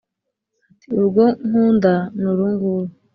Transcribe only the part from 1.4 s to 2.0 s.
nkunda